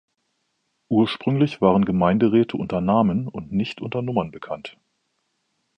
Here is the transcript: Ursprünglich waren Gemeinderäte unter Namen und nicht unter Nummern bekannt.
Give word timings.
Ursprünglich 0.89 1.61
waren 1.61 1.85
Gemeinderäte 1.85 2.57
unter 2.57 2.81
Namen 2.81 3.27
und 3.27 3.51
nicht 3.51 3.81
unter 3.81 4.01
Nummern 4.01 4.31
bekannt. 4.31 4.75